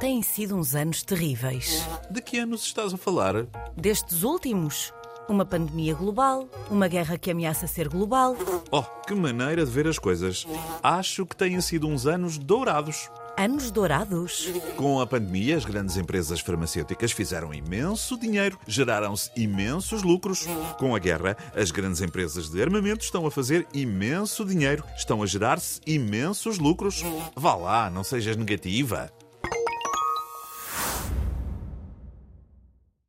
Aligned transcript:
Têm 0.00 0.22
sido 0.22 0.56
uns 0.56 0.74
anos 0.74 1.02
terríveis. 1.02 1.86
De 2.10 2.22
que 2.22 2.38
anos 2.38 2.64
estás 2.64 2.94
a 2.94 2.96
falar? 2.96 3.46
Destes 3.76 4.22
últimos, 4.22 4.94
uma 5.28 5.44
pandemia 5.44 5.94
global, 5.94 6.48
uma 6.70 6.88
guerra 6.88 7.18
que 7.18 7.30
ameaça 7.30 7.66
ser 7.66 7.86
global. 7.86 8.34
Oh, 8.70 8.82
que 9.06 9.14
maneira 9.14 9.62
de 9.62 9.70
ver 9.70 9.86
as 9.86 9.98
coisas. 9.98 10.46
Acho 10.82 11.26
que 11.26 11.36
têm 11.36 11.60
sido 11.60 11.86
uns 11.86 12.06
anos 12.06 12.38
dourados. 12.38 13.10
Anos 13.36 13.70
dourados. 13.70 14.48
Com 14.74 15.02
a 15.02 15.06
pandemia, 15.06 15.54
as 15.54 15.66
grandes 15.66 15.98
empresas 15.98 16.40
farmacêuticas 16.40 17.12
fizeram 17.12 17.52
imenso 17.52 18.18
dinheiro, 18.18 18.58
geraram-se 18.66 19.30
imensos 19.36 20.02
lucros. 20.02 20.46
Com 20.78 20.96
a 20.96 20.98
guerra, 20.98 21.36
as 21.54 21.70
grandes 21.70 22.00
empresas 22.00 22.48
de 22.48 22.62
armamento 22.62 23.04
estão 23.04 23.26
a 23.26 23.30
fazer 23.30 23.66
imenso 23.74 24.46
dinheiro, 24.46 24.82
estão 24.96 25.22
a 25.22 25.26
gerar-se 25.26 25.78
imensos 25.86 26.58
lucros. 26.58 27.04
Vá 27.36 27.54
lá, 27.54 27.90
não 27.90 28.02
sejas 28.02 28.34
negativa. 28.34 29.12